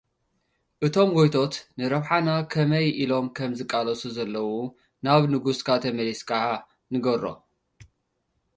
[0.85, 4.47] እቶም ጎይቶት ንረብሓና ከመይ ኢሎም ከም ዝቃለሱ ዘለዉ
[5.05, 6.31] ናብ ንጉስካ ተመሊስካ
[6.91, 7.23] ንገሮ።